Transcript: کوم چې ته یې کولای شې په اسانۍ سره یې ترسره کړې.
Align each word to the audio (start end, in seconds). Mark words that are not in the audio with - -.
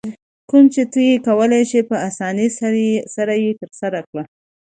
کوم 0.49 0.63
چې 0.73 0.81
ته 0.91 0.99
یې 1.07 1.15
کولای 1.27 1.63
شې 1.69 1.81
په 1.89 1.95
اسانۍ 2.09 2.47
سره 3.15 3.33
یې 3.43 3.51
ترسره 3.61 3.99
کړې. 4.09 4.23